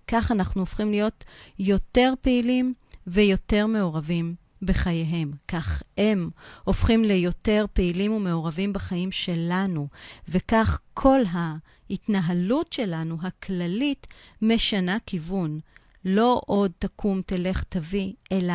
[0.07, 1.23] כך אנחנו הופכים להיות
[1.59, 2.73] יותר פעילים
[3.07, 5.31] ויותר מעורבים בחייהם.
[5.47, 6.29] כך הם
[6.63, 9.87] הופכים ליותר פעילים ומעורבים בחיים שלנו,
[10.29, 14.07] וכך כל ההתנהלות שלנו, הכללית,
[14.41, 15.59] משנה כיוון.
[16.05, 18.53] לא עוד תקום, תלך, תביא, אלא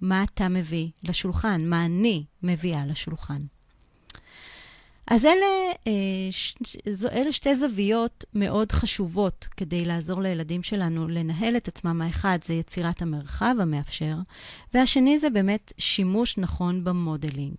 [0.00, 3.42] מה אתה מביא לשולחן, מה אני מביאה לשולחן.
[5.06, 12.02] אז אלה, אה, אלה שתי זוויות מאוד חשובות כדי לעזור לילדים שלנו לנהל את עצמם.
[12.02, 14.14] האחד זה יצירת המרחב המאפשר,
[14.74, 17.54] והשני זה באמת שימוש נכון במודלינג.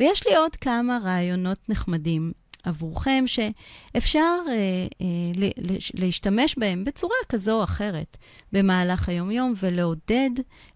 [0.00, 2.32] ויש לי עוד כמה רעיונות נחמדים
[2.64, 4.54] עבורכם, שאפשר אה,
[5.00, 5.50] אה,
[5.94, 8.16] להשתמש בהם בצורה כזו או אחרת
[8.52, 10.30] במהלך היומיום ולעודד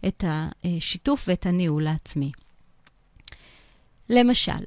[0.06, 2.32] את השיתוף ואת הניהול העצמי.
[4.10, 4.64] למשל,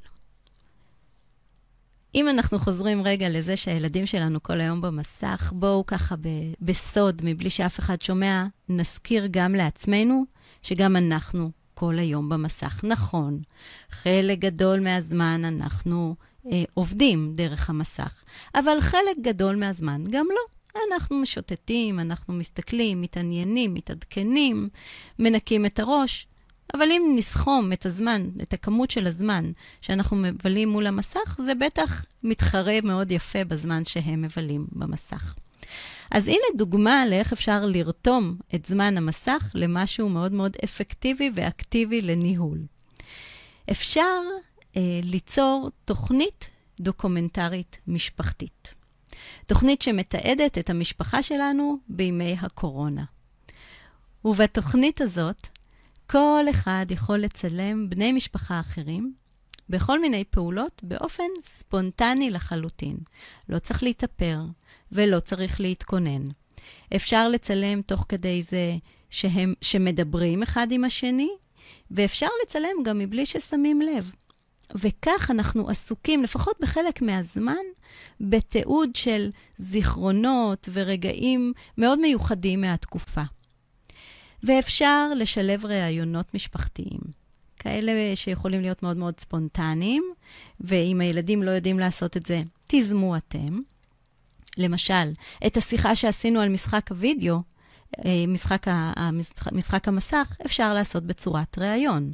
[2.14, 7.50] אם אנחנו חוזרים רגע לזה שהילדים שלנו כל היום במסך, בואו ככה ב- בסוד, מבלי
[7.50, 10.24] שאף אחד שומע, נזכיר גם לעצמנו
[10.62, 12.84] שגם אנחנו כל היום במסך.
[12.84, 13.40] נכון,
[13.90, 16.14] חלק גדול מהזמן אנחנו
[16.52, 20.60] אה, עובדים דרך המסך, אבל חלק גדול מהזמן גם לא.
[20.92, 24.68] אנחנו משוטטים, אנחנו מסתכלים, מתעניינים, מתעדכנים,
[25.18, 26.26] מנקים את הראש,
[26.74, 32.04] אבל אם נסכום את הזמן, את הכמות של הזמן שאנחנו מבלים מול המסך, זה בטח
[32.22, 35.34] מתחרה מאוד יפה בזמן שהם מבלים במסך.
[36.10, 42.58] אז הנה דוגמה לאיך אפשר לרתום את זמן המסך למשהו מאוד מאוד אפקטיבי ואקטיבי לניהול.
[43.70, 44.20] אפשר
[44.76, 46.48] אה, ליצור תוכנית
[46.80, 48.74] דוקומנטרית משפחתית.
[49.46, 53.04] תוכנית שמתעדת את המשפחה שלנו בימי הקורונה.
[54.24, 55.46] ובתוכנית הזאת
[56.12, 59.12] כל אחד יכול לצלם בני משפחה אחרים
[59.68, 62.96] בכל מיני פעולות באופן ספונטני לחלוטין.
[63.48, 64.38] לא צריך להתאפר
[64.92, 66.28] ולא צריך להתכונן.
[66.96, 68.76] אפשר לצלם תוך כדי זה
[69.10, 71.30] שהם, שמדברים אחד עם השני,
[71.90, 74.12] ואפשר לצלם גם מבלי ששמים לב.
[74.74, 77.64] וכך אנחנו עסוקים, לפחות בחלק מהזמן,
[78.20, 83.22] בתיעוד של זיכרונות ורגעים מאוד מיוחדים מהתקופה.
[84.42, 87.00] ואפשר לשלב ראיונות משפחתיים.
[87.58, 90.02] כאלה שיכולים להיות מאוד מאוד ספונטניים,
[90.60, 93.60] ואם הילדים לא יודעים לעשות את זה, תיזמו אתם.
[94.58, 95.12] למשל,
[95.46, 97.42] את השיחה שעשינו על משחק הוידאו,
[98.04, 98.66] אה, משחק,
[99.52, 102.12] משחק המסך, אפשר לעשות בצורת ראיון.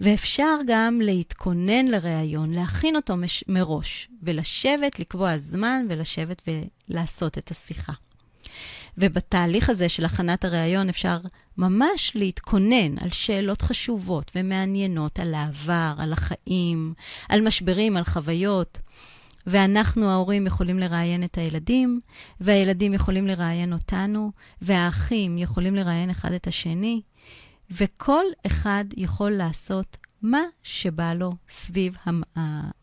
[0.00, 6.42] ואפשר גם להתכונן לראיון, להכין אותו מש, מראש, ולשבת, לקבוע זמן, ולשבת
[6.88, 7.92] ולעשות את השיחה.
[8.98, 11.18] ובתהליך הזה של הכנת הראיון אפשר
[11.58, 16.94] ממש להתכונן על שאלות חשובות ומעניינות על העבר, על החיים,
[17.28, 18.78] על משברים, על חוויות.
[19.46, 22.00] ואנחנו, ההורים, יכולים לראיין את הילדים,
[22.40, 27.00] והילדים יכולים לראיין אותנו, והאחים יכולים לראיין אחד את השני,
[27.70, 31.96] וכל אחד יכול לעשות מה שבא לו סביב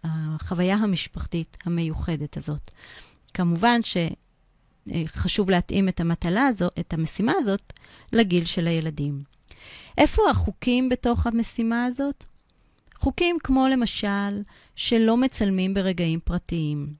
[0.04, 2.72] החוויה המשפחתית המיוחדת הזאת.
[3.34, 3.98] כמובן ש...
[5.06, 7.74] חשוב להתאים את המטלה הזו, את המשימה הזאת,
[8.14, 9.24] לגיל של הילדים.
[9.98, 12.26] איפה החוקים בתוך המשימה הזאת?
[12.96, 14.42] חוקים כמו למשל,
[14.76, 16.94] שלא מצלמים ברגעים פרטיים,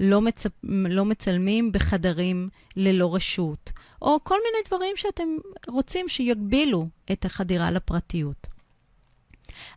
[0.00, 0.46] לא, מצ...
[0.88, 5.28] לא מצלמים בחדרים ללא רשות, או כל מיני דברים שאתם
[5.68, 8.46] רוצים שיגבילו את החדירה לפרטיות.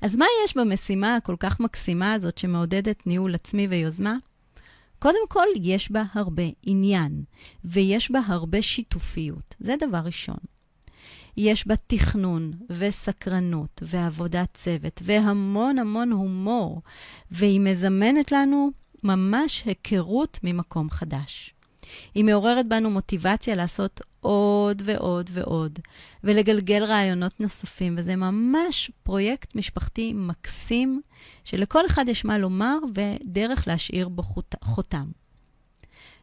[0.02, 4.16] אז מה יש במשימה הכל כך מקסימה הזאת שמעודדת ניהול עצמי ויוזמה?
[5.02, 7.24] קודם כל, יש בה הרבה עניין,
[7.66, 9.56] ויש בה הרבה שיתופיות.
[9.60, 10.38] זה דבר ראשון.
[11.38, 16.82] יש בה תכנון וסקרנות ועבודת צוות והמון המון הומור,
[17.32, 18.72] והיא מזמנת לנו
[19.04, 21.54] ממש היכרות ממקום חדש.
[22.16, 25.80] היא מעוררת בנו מוטיבציה לעשות עוד ועוד ועוד,
[26.24, 31.02] ולגלגל רעיונות נוספים, וזה ממש פרויקט משפחתי מקסים,
[31.44, 34.24] שלכל אחד יש מה לומר ודרך להשאיר בו
[34.64, 35.06] חותם.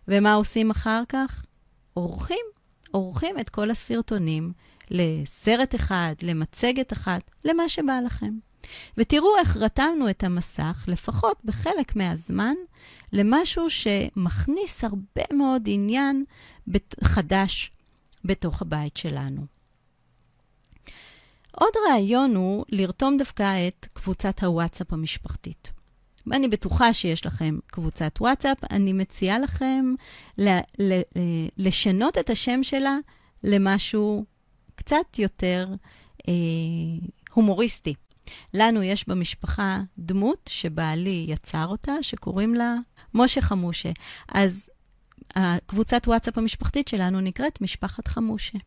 [0.08, 1.44] ומה עושים אחר כך?
[1.94, 2.44] עורכים,
[2.90, 4.52] עורכים את כל הסרטונים
[4.90, 8.32] לסרט אחד, למצגת אחת, למה שבא לכם.
[8.96, 12.54] ותראו איך רתמנו את המסך, לפחות בחלק מהזמן,
[13.12, 16.24] למשהו שמכניס הרבה מאוד עניין
[17.04, 17.70] חדש
[18.24, 19.46] בתוך הבית שלנו.
[21.52, 25.72] עוד רעיון הוא לרתום דווקא את קבוצת הוואטסאפ המשפחתית.
[26.26, 29.94] ואני בטוחה שיש לכם קבוצת וואטסאפ, אני מציעה לכם
[31.56, 32.96] לשנות את השם שלה
[33.44, 34.24] למשהו
[34.74, 35.68] קצת יותר
[36.28, 36.34] אה,
[37.32, 37.94] הומוריסטי.
[38.54, 42.74] לנו יש במשפחה דמות שבעלי יצר אותה, שקוראים לה
[43.14, 43.90] משה חמושה.
[44.28, 44.70] אז
[45.36, 48.58] הקבוצת וואטסאפ המשפחתית שלנו נקראת משפחת חמושה.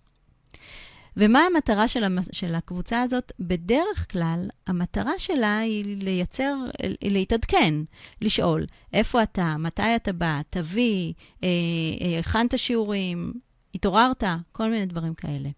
[1.17, 2.17] ומה המטרה של, המ...
[2.31, 3.31] של הקבוצה הזאת?
[3.39, 6.55] בדרך כלל, המטרה שלה היא לייצר,
[7.03, 7.73] להתעדכן,
[8.21, 11.49] לשאול, איפה אתה, מתי אתה בא, תביא, אה,
[12.01, 13.33] אה, הכנת שיעורים,
[13.75, 15.49] התעוררת, כל מיני דברים כאלה.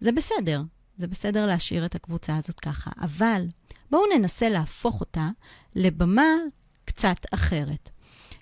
[0.00, 0.62] זה בסדר,
[0.96, 3.46] זה בסדר להשאיר את הקבוצה הזאת ככה, אבל
[3.90, 5.28] בואו ננסה להפוך אותה
[5.76, 6.34] לבמה
[6.84, 7.90] קצת אחרת.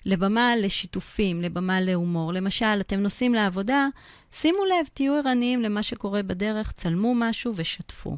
[0.07, 2.33] לבמה לשיתופים, לבמה להומור.
[2.33, 3.87] למשל, אתם נוסעים לעבודה,
[4.31, 8.17] שימו לב, תהיו ערניים למה שקורה בדרך, צלמו משהו ושתפו.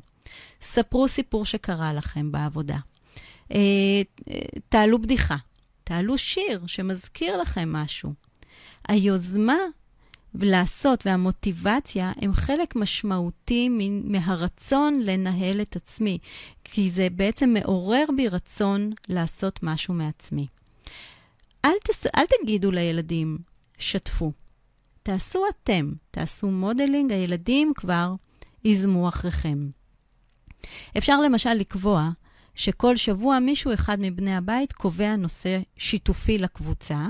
[0.61, 2.77] ספרו סיפור שקרה לכם בעבודה.
[3.51, 4.01] אה,
[4.69, 5.35] תעלו בדיחה,
[5.83, 8.13] תעלו שיר שמזכיר לכם משהו.
[8.87, 9.57] היוזמה
[10.33, 13.69] לעשות והמוטיבציה הם חלק משמעותי
[14.03, 16.17] מהרצון לנהל את עצמי,
[16.63, 20.47] כי זה בעצם מעורר בי רצון לעשות משהו מעצמי.
[21.65, 22.05] אל, תס...
[22.15, 23.37] אל תגידו לילדים,
[23.77, 24.31] שתפו.
[25.03, 28.13] תעשו אתם, תעשו modeling, הילדים כבר
[28.63, 29.69] ייזמו אחריכם.
[30.97, 32.09] אפשר למשל לקבוע
[32.55, 37.07] שכל שבוע מישהו אחד מבני הבית קובע נושא שיתופי לקבוצה,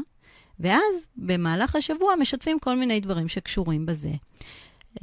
[0.60, 4.12] ואז במהלך השבוע משתפים כל מיני דברים שקשורים בזה.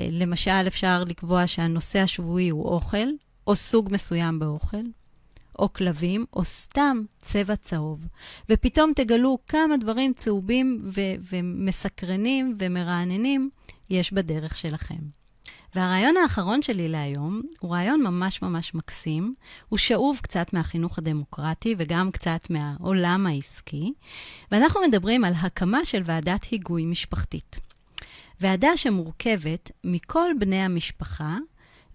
[0.01, 3.07] אה, למשל, אפשר לקבוע שהנושא השבועי הוא אוכל,
[3.47, 4.83] או סוג מסוים באוכל,
[5.59, 8.07] או כלבים, או סתם צבע צהוב.
[8.51, 13.51] ופתאום תגלו כמה דברים צהובים ו- ומסקרנים ומרעננים
[13.91, 15.17] יש בדרך שלכם.
[15.75, 19.35] והרעיון האחרון שלי להיום הוא רעיון ממש ממש מקסים.
[19.69, 23.93] הוא שאוב קצת מהחינוך הדמוקרטי וגם קצת מהעולם העסקי,
[24.53, 27.59] ואנחנו מדברים על הקמה של ועדת היגוי משפחתית.
[28.41, 31.37] ועדה שמורכבת מכל בני המשפחה,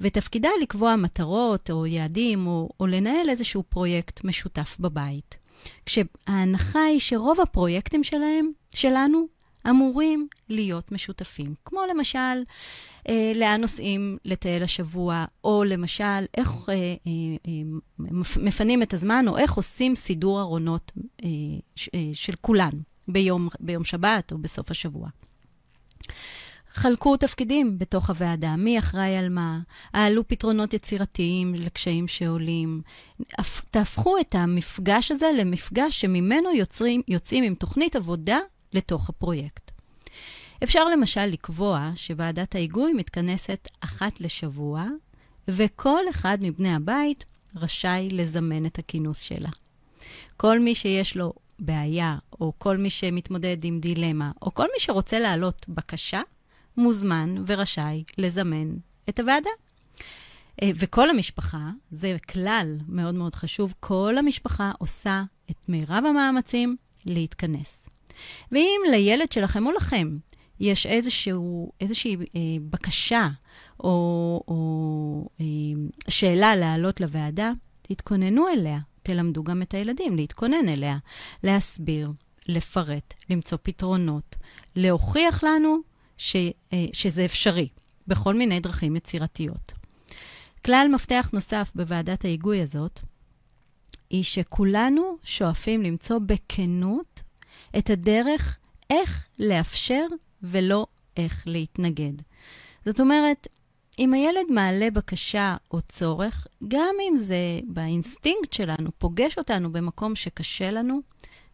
[0.01, 5.37] ותפקידה לקבוע מטרות או יעדים או, או לנהל איזשהו פרויקט משותף בבית.
[5.85, 9.27] כשההנחה היא שרוב הפרויקטים שלהם, שלנו,
[9.69, 11.55] אמורים להיות משותפים.
[11.65, 12.43] כמו למשל,
[13.09, 17.11] אה, לאן נוסעים לטייל השבוע, או למשל, איך אה, אה,
[17.47, 17.51] אה,
[18.39, 20.91] מפנים את הזמן, או איך עושים סידור ארונות
[21.23, 21.29] אה,
[21.75, 22.73] ש, אה, של כולן
[23.07, 25.09] ביום, ביום שבת או בסוף השבוע.
[26.73, 29.59] חלקו תפקידים בתוך הוועדה, מי אחראי על מה,
[29.93, 32.81] העלו פתרונות יצירתיים לקשיים שעולים.
[33.71, 38.39] תהפכו את המפגש הזה למפגש שממנו יוצרים, יוצאים עם תוכנית עבודה
[38.73, 39.71] לתוך הפרויקט.
[40.63, 44.85] אפשר למשל לקבוע שוועדת ההיגוי מתכנסת אחת לשבוע,
[45.47, 49.49] וכל אחד מבני הבית רשאי לזמן את הכינוס שלה.
[50.37, 55.19] כל מי שיש לו בעיה, או כל מי שמתמודד עם דילמה, או כל מי שרוצה
[55.19, 56.21] להעלות בקשה,
[56.77, 58.73] מוזמן ורשאי לזמן
[59.09, 59.49] את הוועדה.
[60.61, 67.87] אה, וכל המשפחה, זה כלל מאוד מאוד חשוב, כל המשפחה עושה את מירב המאמצים להתכנס.
[68.51, 70.17] ואם לילד שלכם או לכם
[70.59, 73.29] יש איזשהו, איזושהי אה, בקשה
[73.79, 75.45] או, או אה,
[76.09, 77.51] שאלה להעלות לוועדה,
[77.81, 78.79] תתכוננו אליה.
[79.03, 80.97] תלמדו גם את הילדים להתכונן אליה,
[81.43, 82.11] להסביר,
[82.47, 84.35] לפרט, למצוא פתרונות,
[84.75, 85.77] להוכיח לנו
[86.21, 86.35] ש,
[86.73, 87.67] אה, שזה אפשרי,
[88.07, 89.73] בכל מיני דרכים יצירתיות.
[90.65, 92.99] כלל מפתח נוסף בוועדת ההיגוי הזאת,
[94.09, 97.21] היא שכולנו שואפים למצוא בכנות
[97.77, 98.57] את הדרך
[98.89, 100.05] איך לאפשר
[100.43, 102.13] ולא איך להתנגד.
[102.85, 103.47] זאת אומרת,
[103.99, 110.71] אם הילד מעלה בקשה או צורך, גם אם זה באינסטינקט שלנו, פוגש אותנו במקום שקשה
[110.71, 110.99] לנו,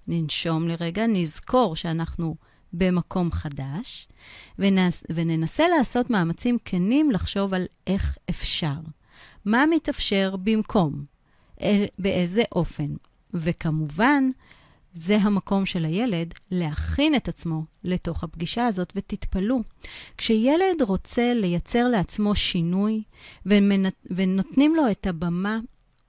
[0.08, 2.36] ננשום לרגע, נזכור שאנחנו
[2.78, 4.08] במקום חדש,
[4.60, 8.76] ונס, וננסה לעשות מאמצים כנים לחשוב על איך אפשר.
[9.46, 11.06] מה מתאפשר במקום?
[12.00, 12.96] באיזה אופן?
[13.34, 14.30] וכמובן,
[14.94, 19.62] זה המקום של הילד להכין את עצמו לתוך הפגישה הזאת, ותתפלאו.
[20.18, 23.04] כשילד רוצה לייצר לעצמו שינוי
[24.10, 25.60] ונותנים לו את הבמה,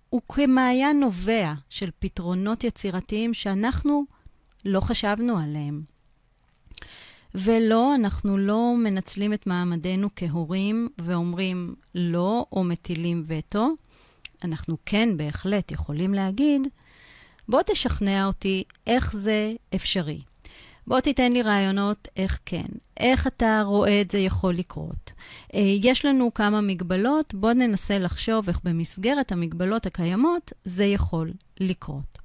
[0.09, 4.05] הוא כמעיין נובע של פתרונות יצירתיים שאנחנו
[4.65, 5.83] לא חשבנו עליהם.
[7.35, 13.69] ולא, אנחנו לא מנצלים את מעמדנו כהורים ואומרים לא או מטילים וטו.
[14.45, 16.69] אנחנו כן בהחלט יכולים להגיד,
[17.49, 20.21] בוא תשכנע אותי איך זה אפשרי.
[20.87, 22.67] בוא תיתן לי רעיונות איך כן,
[23.01, 25.13] איך אתה רואה את זה יכול לקרות.
[25.55, 32.19] אה, יש לנו כמה מגבלות, בוא ננסה לחשוב איך במסגרת המגבלות הקיימות זה יכול לקרות.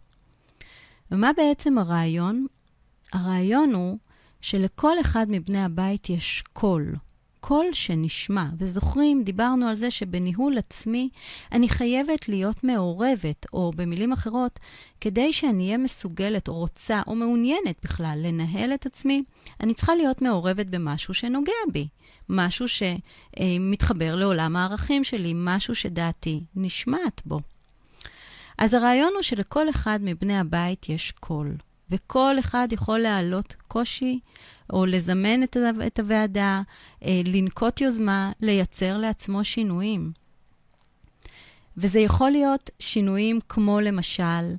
[1.11, 2.45] ומה בעצם הרעיון?
[3.13, 3.97] הרעיון הוא
[4.43, 6.95] שלכל אחד מבני הבית יש קול.
[7.39, 8.45] קול שנשמע.
[8.57, 11.09] וזוכרים, דיברנו על זה שבניהול עצמי
[11.51, 14.59] אני חייבת להיות מעורבת, או במילים אחרות,
[15.01, 19.23] כדי שאני אהיה מסוגלת, או רוצה, או מעוניינת בכלל לנהל את עצמי,
[19.61, 21.87] אני צריכה להיות מעורבת במשהו שנוגע בי.
[22.29, 27.39] משהו שמתחבר לעולם הערכים שלי, משהו שדעתי נשמעת בו.
[28.57, 31.55] אז הרעיון הוא שלכל אחד מבני הבית יש קול.
[31.91, 34.19] וכל אחד יכול להעלות קושי
[34.73, 35.57] או לזמן את,
[35.87, 36.61] את הוועדה,
[37.03, 40.11] אה, לנקוט יוזמה, לייצר לעצמו שינויים.
[41.77, 44.55] וזה יכול להיות שינויים כמו למשל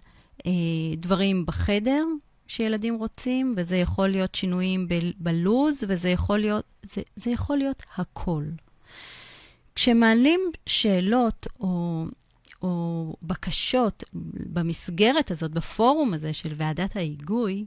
[0.47, 0.53] אה,
[0.97, 2.05] דברים בחדר
[2.47, 7.83] שילדים רוצים, וזה יכול להיות שינויים ב- בלוז, וזה יכול להיות, זה, זה יכול להיות
[7.97, 8.45] הכל.
[9.75, 12.05] כשמעלים שאלות או
[12.65, 14.05] או בקשות
[14.53, 17.65] במסגרת הזאת, בפורום הזה של ועדת ההיגוי,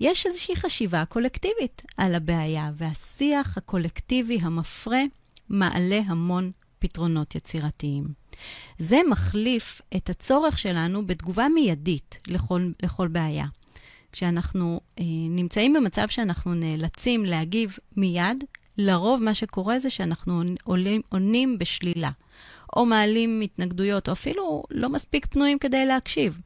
[0.00, 5.00] יש איזושהי חשיבה קולקטיבית על הבעיה, והשיח הקולקטיבי המפרה
[5.48, 8.04] מעלה המון פתרונות יצירתיים.
[8.78, 13.46] זה מחליף את הצורך שלנו בתגובה מיידית לכל, לכל בעיה.
[14.12, 18.44] כשאנחנו אה, נמצאים במצב שאנחנו נאלצים להגיב מיד,
[18.78, 22.10] לרוב מה שקורה זה שאנחנו עולים, עונים בשלילה.
[22.76, 26.40] או מעלים התנגדויות, או אפילו לא מספיק פנויים כדי להקשיב.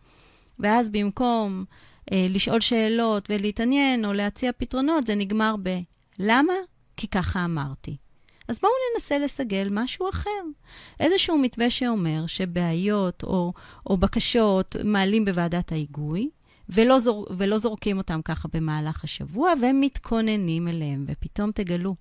[0.58, 1.64] ואז במקום
[2.12, 5.80] אה, לשאול שאלות ולהתעניין או להציע פתרונות, זה נגמר ב-
[6.18, 6.52] למה?
[6.96, 7.96] כי ככה אמרתי.
[8.48, 10.30] אז בואו ננסה לסגל משהו אחר.
[11.00, 13.52] איזשהו מתווה שאומר שבעיות או,
[13.86, 16.28] או בקשות מעלים בוועדת ההיגוי,
[16.68, 21.94] ולא, זור, ולא זורקים אותם ככה במהלך השבוע, והם מתכוננים אליהם, ופתאום תגלו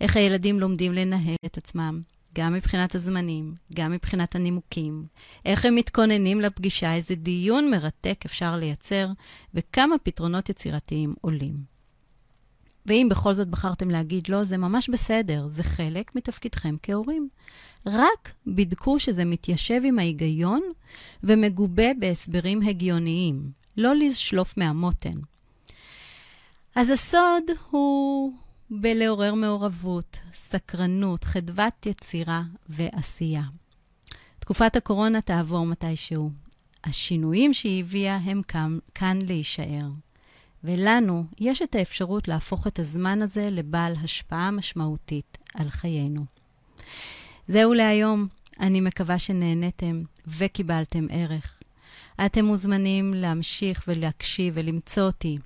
[0.00, 2.00] איך הילדים לומדים לנהל את עצמם,
[2.34, 5.06] גם מבחינת הזמנים, גם מבחינת הנימוקים,
[5.44, 9.08] איך הם מתכוננים לפגישה, איזה דיון מרתק אפשר לייצר,
[9.54, 11.54] וכמה פתרונות יצירתיים עולים.
[12.86, 17.28] ואם בכל זאת בחרתם להגיד לא, זה ממש בסדר, זה חלק מתפקידכם כהורים.
[17.86, 20.62] רק בדקו שזה מתיישב עם ההיגיון
[21.22, 25.18] ומגובה בהסברים הגיוניים, לא לשלוף מהמותן.
[26.74, 28.32] אז הסוד הוא
[28.72, 33.42] בלעורר מעורבות, סקרנות, חדוות יצירה ועשייה.
[34.38, 36.30] תקופת הקורונה תעבור מתישהו.
[36.84, 39.88] השינויים שהיא הביאה הם כאן, כאן להישאר.
[40.64, 46.24] ולנו יש את האפשרות להפוך את הזמן הזה לבעל השפעה משמעותית על חיינו.
[47.48, 48.26] זהו להיום.
[48.60, 51.60] אני מקווה שנהניתם וקיבלתם ערך.
[52.26, 55.38] אתם מוזמנים להמשיך ולהקשיב ולמצוא אותי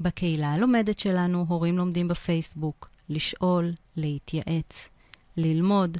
[0.00, 4.88] בקהילה הלומדת שלנו, הורים לומדים בפייסבוק, לשאול, להתייעץ,
[5.36, 5.98] ללמוד,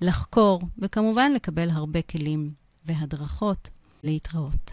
[0.00, 2.52] לחקור, וכמובן לקבל הרבה כלים
[2.86, 3.68] והדרכות
[4.02, 4.72] להתראות.